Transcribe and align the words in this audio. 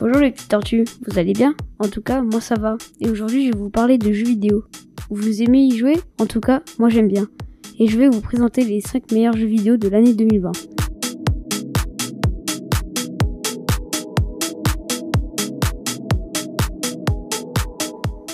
Bonjour 0.00 0.18
les 0.18 0.30
petites 0.30 0.48
tortues, 0.48 0.84
vous 1.08 1.18
allez 1.18 1.32
bien? 1.32 1.56
En 1.80 1.88
tout 1.88 2.02
cas, 2.02 2.22
moi 2.22 2.40
ça 2.40 2.54
va. 2.54 2.78
Et 3.00 3.10
aujourd'hui, 3.10 3.46
je 3.46 3.52
vais 3.52 3.58
vous 3.58 3.68
parler 3.68 3.98
de 3.98 4.12
jeux 4.12 4.26
vidéo. 4.26 4.62
Vous 5.10 5.42
aimez 5.42 5.64
y 5.64 5.76
jouer? 5.76 5.96
En 6.20 6.26
tout 6.26 6.38
cas, 6.38 6.62
moi 6.78 6.88
j'aime 6.88 7.08
bien. 7.08 7.26
Et 7.80 7.88
je 7.88 7.98
vais 7.98 8.08
vous 8.08 8.20
présenter 8.20 8.62
les 8.62 8.80
5 8.80 9.10
meilleurs 9.10 9.36
jeux 9.36 9.48
vidéo 9.48 9.76
de 9.76 9.88
l'année 9.88 10.14
2020. 10.14 10.52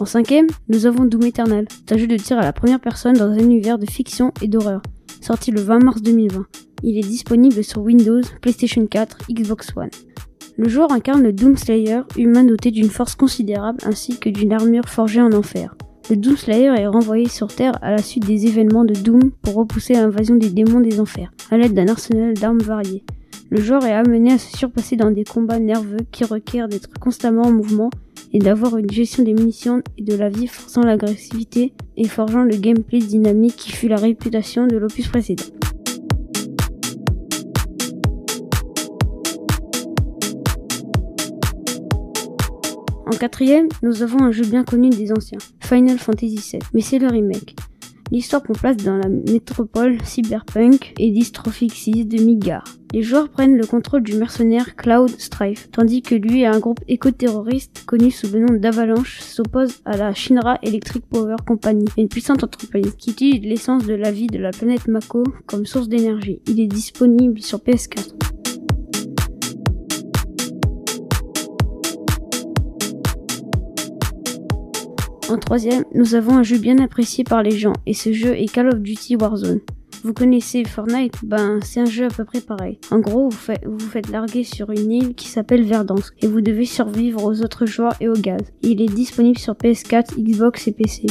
En 0.00 0.06
cinquième, 0.06 0.46
nous 0.70 0.86
avons 0.86 1.04
Doom 1.04 1.24
Eternal. 1.24 1.66
C'est 1.70 1.94
un 1.94 1.98
jeu 1.98 2.06
de 2.06 2.16
tir 2.16 2.38
à 2.38 2.42
la 2.42 2.54
première 2.54 2.80
personne 2.80 3.16
dans 3.16 3.28
un 3.28 3.38
univers 3.38 3.78
de 3.78 3.84
fiction 3.84 4.32
et 4.40 4.48
d'horreur, 4.48 4.80
sorti 5.20 5.50
le 5.50 5.60
20 5.60 5.84
mars 5.84 6.00
2020. 6.00 6.46
Il 6.84 6.96
est 6.96 7.06
disponible 7.06 7.62
sur 7.62 7.82
Windows, 7.82 8.22
PlayStation 8.40 8.86
4, 8.86 9.18
Xbox 9.30 9.76
One. 9.76 9.90
Le 10.56 10.68
joueur 10.68 10.92
incarne 10.92 11.22
le 11.22 11.32
Doomslayer, 11.32 12.00
humain 12.16 12.44
doté 12.44 12.70
d'une 12.70 12.90
force 12.90 13.14
considérable 13.14 13.78
ainsi 13.84 14.18
que 14.18 14.28
d'une 14.28 14.52
armure 14.52 14.88
forgée 14.88 15.20
en 15.20 15.32
enfer. 15.32 15.74
Le 16.10 16.16
Doomslayer 16.16 16.74
est 16.76 16.86
renvoyé 16.86 17.28
sur 17.28 17.46
Terre 17.46 17.78
à 17.82 17.92
la 17.92 18.02
suite 18.02 18.26
des 18.26 18.46
événements 18.46 18.84
de 18.84 18.94
Doom 18.94 19.30
pour 19.42 19.54
repousser 19.54 19.94
l'invasion 19.94 20.34
des 20.34 20.50
démons 20.50 20.80
des 20.80 20.98
enfers, 21.00 21.30
à 21.50 21.56
l'aide 21.56 21.74
d'un 21.74 21.88
arsenal 21.88 22.34
d'armes 22.34 22.58
variées. 22.58 23.04
Le 23.50 23.60
joueur 23.60 23.84
est 23.84 23.92
amené 23.92 24.32
à 24.32 24.38
se 24.38 24.56
surpasser 24.56 24.96
dans 24.96 25.10
des 25.10 25.24
combats 25.24 25.58
nerveux 25.58 25.98
qui 26.10 26.24
requièrent 26.24 26.68
d'être 26.68 26.98
constamment 26.98 27.42
en 27.42 27.52
mouvement 27.52 27.90
et 28.32 28.38
d'avoir 28.38 28.76
une 28.76 28.90
gestion 28.90 29.22
des 29.22 29.34
munitions 29.34 29.82
et 29.98 30.02
de 30.02 30.14
la 30.14 30.28
vie 30.28 30.46
forçant 30.46 30.82
l'agressivité 30.82 31.72
et 31.96 32.08
forgeant 32.08 32.42
le 32.42 32.56
gameplay 32.56 32.98
dynamique 32.98 33.56
qui 33.56 33.72
fut 33.72 33.88
la 33.88 33.96
réputation 33.96 34.66
de 34.66 34.76
l'opus 34.76 35.08
précédent. 35.08 35.59
En 43.12 43.16
quatrième, 43.16 43.66
nous 43.82 44.04
avons 44.04 44.22
un 44.22 44.30
jeu 44.30 44.44
bien 44.44 44.62
connu 44.62 44.88
des 44.88 45.10
anciens, 45.10 45.40
Final 45.58 45.98
Fantasy 45.98 46.36
VII, 46.36 46.60
mais 46.72 46.80
c'est 46.80 47.00
le 47.00 47.08
remake. 47.08 47.56
L'histoire 48.12 48.40
prend 48.40 48.54
place 48.54 48.76
dans 48.76 48.96
la 48.96 49.08
métropole 49.08 49.98
cyberpunk 50.04 50.94
et 50.96 51.10
dystrophique 51.10 51.74
6 51.74 52.06
de 52.06 52.22
Midgar. 52.22 52.62
Les 52.92 53.02
joueurs 53.02 53.28
prennent 53.28 53.56
le 53.56 53.66
contrôle 53.66 54.04
du 54.04 54.14
mercenaire 54.14 54.76
Cloud 54.76 55.10
Strife, 55.18 55.68
tandis 55.72 56.02
que 56.02 56.14
lui 56.14 56.42
et 56.42 56.46
un 56.46 56.60
groupe 56.60 56.80
éco-terroriste 56.86 57.82
connu 57.84 58.12
sous 58.12 58.32
le 58.32 58.46
nom 58.46 58.54
d'Avalanche 58.54 59.18
s'opposent 59.18 59.80
à 59.84 59.96
la 59.96 60.14
Shinra 60.14 60.58
Electric 60.62 61.04
Power 61.06 61.36
Company, 61.44 61.86
une 61.98 62.08
puissante 62.08 62.44
entreprise 62.44 62.94
qui 62.96 63.10
utilise 63.10 63.42
l'essence 63.42 63.86
de 63.86 63.94
la 63.94 64.12
vie 64.12 64.28
de 64.28 64.38
la 64.38 64.52
planète 64.52 64.86
Mako 64.86 65.24
comme 65.46 65.66
source 65.66 65.88
d'énergie. 65.88 66.42
Il 66.46 66.60
est 66.60 66.68
disponible 66.68 67.40
sur 67.40 67.58
PS4. 67.58 68.29
En 75.30 75.38
troisième, 75.38 75.84
nous 75.94 76.16
avons 76.16 76.38
un 76.38 76.42
jeu 76.42 76.58
bien 76.58 76.78
apprécié 76.78 77.22
par 77.22 77.44
les 77.44 77.52
gens, 77.52 77.74
et 77.86 77.94
ce 77.94 78.12
jeu 78.12 78.34
est 78.34 78.52
Call 78.52 78.66
of 78.66 78.80
Duty 78.80 79.14
Warzone. 79.14 79.60
Vous 80.02 80.12
connaissez 80.12 80.64
Fortnite? 80.64 81.14
Ben, 81.22 81.60
c'est 81.62 81.78
un 81.78 81.84
jeu 81.84 82.06
à 82.06 82.08
peu 82.08 82.24
près 82.24 82.40
pareil. 82.40 82.80
En 82.90 82.98
gros, 82.98 83.28
vous, 83.28 83.38
vous 83.64 83.78
faites 83.78 84.10
larguer 84.10 84.42
sur 84.42 84.72
une 84.72 84.90
île 84.90 85.14
qui 85.14 85.28
s'appelle 85.28 85.62
Verdansk, 85.62 86.14
et 86.20 86.26
vous 86.26 86.40
devez 86.40 86.64
survivre 86.64 87.22
aux 87.24 87.42
autres 87.42 87.64
joueurs 87.64 87.94
et 88.00 88.08
au 88.08 88.14
gaz. 88.14 88.40
Il 88.62 88.82
est 88.82 88.92
disponible 88.92 89.38
sur 89.38 89.54
PS4, 89.54 90.20
Xbox 90.20 90.66
et 90.66 90.72
PC. 90.72 91.06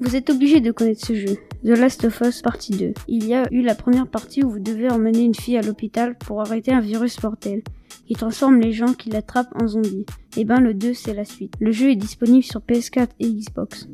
Vous 0.00 0.16
êtes 0.16 0.30
obligé 0.30 0.60
de 0.60 0.72
connaître 0.72 1.06
ce 1.06 1.14
jeu. 1.14 1.36
The 1.62 1.78
Last 1.78 2.04
of 2.06 2.20
Us 2.22 2.42
partie 2.42 2.72
2. 2.72 2.92
Il 3.06 3.28
y 3.28 3.34
a 3.34 3.46
eu 3.52 3.62
la 3.62 3.76
première 3.76 4.08
partie 4.08 4.42
où 4.42 4.50
vous 4.50 4.58
devez 4.58 4.90
emmener 4.90 5.20
une 5.20 5.34
fille 5.36 5.58
à 5.58 5.62
l'hôpital 5.62 6.18
pour 6.18 6.40
arrêter 6.40 6.72
un 6.72 6.80
virus 6.80 7.22
mortel 7.22 7.62
qui 8.10 8.16
transforme 8.16 8.58
les 8.58 8.72
gens 8.72 8.92
qui 8.92 9.08
l'attrapent 9.08 9.54
en 9.54 9.68
zombies. 9.68 10.04
Et 10.36 10.44
ben 10.44 10.58
le 10.58 10.74
2 10.74 10.94
c'est 10.94 11.14
la 11.14 11.24
suite. 11.24 11.54
Le 11.60 11.70
jeu 11.70 11.90
est 11.90 11.96
disponible 11.96 12.42
sur 12.42 12.58
PS4 12.58 13.06
et 13.20 13.28
Xbox. 13.28 13.86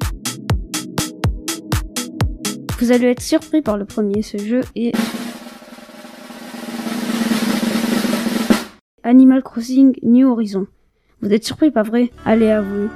Vous 2.79 2.93
allez 2.93 3.09
être 3.09 3.21
surpris 3.21 3.61
par 3.61 3.77
le 3.77 3.85
premier, 3.85 4.23
ce 4.23 4.39
jeu 4.39 4.63
est 4.75 4.97
Animal 9.03 9.43
Crossing 9.43 9.95
New 10.03 10.31
Horizon. 10.31 10.67
Vous 11.21 11.31
êtes 11.31 11.45
surpris, 11.45 11.71
pas 11.71 11.83
vrai? 11.83 12.11
Allez, 12.25 12.51
avouez. 12.51 12.89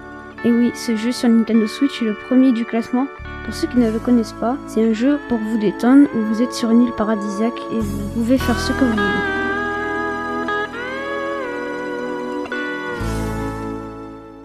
Et 0.46 0.50
oui, 0.50 0.70
ce 0.74 0.96
jeu 0.96 1.12
sur 1.12 1.28
Nintendo 1.28 1.66
Switch 1.66 2.00
est 2.00 2.06
le 2.06 2.14
premier 2.28 2.52
du 2.52 2.64
classement. 2.64 3.06
Pour 3.44 3.52
ceux 3.52 3.68
qui 3.68 3.76
ne 3.76 3.90
le 3.90 3.98
connaissent 3.98 4.36
pas, 4.40 4.56
c'est 4.68 4.82
un 4.82 4.94
jeu 4.94 5.18
pour 5.28 5.36
vous 5.36 5.58
détendre 5.58 6.08
où 6.16 6.20
vous 6.32 6.40
êtes 6.40 6.54
sur 6.54 6.70
une 6.70 6.84
île 6.84 6.94
paradisiaque 6.96 7.60
et 7.72 7.78
vous 7.78 8.08
pouvez 8.14 8.38
faire 8.38 8.58
ce 8.58 8.72
que 8.72 8.84
vous 8.84 8.92
voulez. 8.92 9.39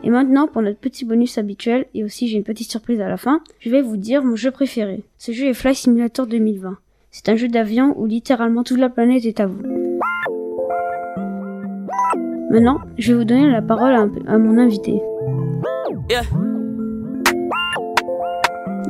Et 0.06 0.12
maintenant, 0.12 0.48
pour 0.48 0.62
notre 0.62 0.78
petit 0.78 1.04
bonus 1.04 1.40
habituel, 1.40 1.88
et 1.96 2.04
aussi 2.04 2.28
j'ai 2.28 2.38
une 2.38 2.44
petite 2.44 2.70
surprise 2.70 3.02
à 3.02 3.10
la 3.10 3.18
fin, 3.18 3.42
je 3.60 3.72
vais 3.72 3.82
vous 3.82 3.98
dire 3.98 4.24
mon 4.24 4.36
jeu 4.36 4.52
préféré. 4.52 5.04
Ce 5.18 5.32
jeu 5.32 5.48
est 5.48 5.56
Flight 5.56 5.76
Simulator 5.76 6.28
2020. 6.28 6.78
C'est 7.10 7.30
un 7.30 7.36
jeu 7.36 7.48
d'avion 7.48 7.96
où 7.98 8.06
littéralement 8.06 8.64
toute 8.64 8.78
la 8.78 8.90
planète 8.90 9.26
est 9.26 9.40
à 9.40 9.48
vous. 9.48 9.64
Maintenant, 12.52 12.82
je 13.00 13.14
vais 13.14 13.18
vous 13.18 13.26
donner 13.26 13.50
la 13.50 13.64
parole 13.64 13.96
à, 14.28 14.38
mon 14.38 14.60
invité. 14.60 15.02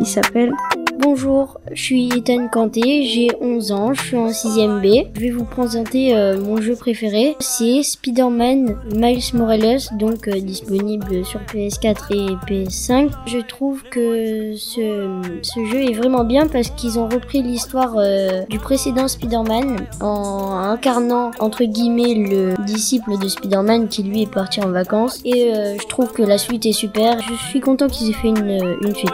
Il 0.02 0.06
s'appelle 0.06 0.52
Bonjour, 0.97 1.59
je 1.72 1.81
suis 1.81 2.09
Ethan 2.16 2.47
Kanté, 2.47 3.03
j'ai 3.03 3.28
11 3.41 3.72
ans, 3.73 3.94
je 3.94 4.01
suis 4.01 4.17
en 4.17 4.29
6ème 4.29 4.79
B. 4.81 5.07
Je 5.13 5.19
vais 5.19 5.29
vous 5.29 5.44
présenter 5.44 6.16
euh, 6.16 6.39
mon 6.39 6.61
jeu 6.61 6.75
préféré, 6.75 7.35
c'est 7.39 7.83
Spider-Man 7.83 8.78
Miles 8.95 9.23
Morales, 9.33 9.79
donc 10.00 10.28
euh, 10.28 10.39
disponible 10.39 11.25
sur 11.25 11.41
PS4 11.41 11.95
et 12.11 12.35
PS5. 12.47 13.09
Je 13.28 13.39
trouve 13.39 13.83
que 13.83 14.56
ce, 14.56 15.66
jeu 15.72 15.81
est 15.81 15.94
vraiment 15.94 16.23
bien 16.23 16.47
parce 16.47 16.69
qu'ils 16.69 16.97
ont 16.97 17.09
repris 17.09 17.41
l'histoire 17.41 17.95
euh, 17.97 18.44
du 18.50 18.59
précédent 18.59 19.07
Spider-Man 19.07 19.88
en 20.01 20.57
incarnant 20.57 21.31
entre 21.39 21.66
guillemets 21.66 22.13
le 22.13 22.53
disciple 22.66 23.17
de 23.19 23.27
Spider-Man 23.27 23.89
qui 23.89 24.03
lui 24.03 24.22
est 24.23 24.31
parti 24.31 24.62
en 24.62 24.69
vacances. 24.69 25.19
Et 25.25 25.51
je 25.53 25.88
trouve 25.88 26.12
que 26.13 26.23
la 26.23 26.38
suite 26.38 26.66
est 26.66 26.73
super. 26.73 27.19
Je 27.19 27.33
suis 27.50 27.59
content 27.59 27.88
qu'ils 27.88 28.09
aient 28.09 28.13
fait 28.13 28.29
une 28.29 28.95
suite. 28.95 29.12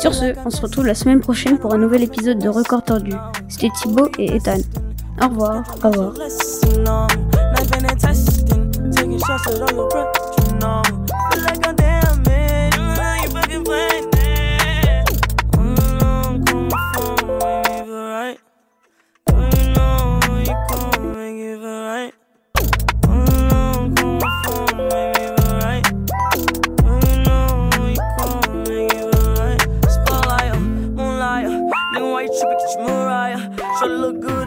Sur 0.00 0.14
ce, 0.14 0.34
on 0.44 0.50
se 0.50 0.60
retrouve 0.60 0.86
la 0.86 0.94
semaine 0.94 1.20
prochaine 1.20 1.58
pour 1.58 1.74
un 1.74 1.78
nouvel 1.78 2.02
épisode 2.02 2.38
de 2.38 2.48
Record 2.48 2.82
Tordu. 2.84 3.12
C'était 3.48 3.70
Thibaut 3.80 4.10
et 4.18 4.36
Ethan. 4.36 4.58
Au 5.22 5.28
revoir. 5.28 5.62
Au 5.82 5.90
revoir. 5.90 6.12
All 11.48 11.95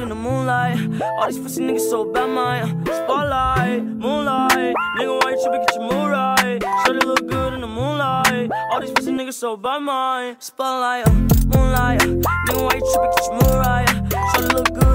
in 0.09 0.17
the 0.17 0.29
moonlight. 0.29 1.01
All 1.01 1.27
these 1.27 1.37
pussy 1.37 1.61
niggas 1.61 1.89
so 1.89 2.03
bad, 2.11 2.29
My 2.29 2.63
Spotlight, 2.83 3.83
moonlight. 3.83 4.73
Nigga, 4.97 5.23
why 5.23 5.31
you 5.31 5.41
tripping? 5.43 5.61
Get 5.61 5.75
your 5.75 5.83
mood 5.83 6.11
right. 6.11 6.63
Shorty 6.85 7.05
look 7.05 7.27
good 7.27 7.53
in 7.53 7.61
the 7.61 7.67
moonlight. 7.67 8.49
All 8.71 8.81
these 8.81 8.91
pussy 8.91 9.11
niggas 9.11 9.33
so 9.33 9.55
bad, 9.55 9.79
My 9.79 10.35
Spotlight, 10.39 11.07
uh, 11.07 11.11
moonlight. 11.53 11.99
Nigga, 11.99 12.61
why 12.63 12.73
you 12.75 12.85
tripping? 12.91 13.11
Get 13.11 13.25
your 13.27 13.33
mood 13.33 13.55
right. 13.65 13.87
Shorty 14.33 14.55
look 14.55 14.73
good. 14.73 14.88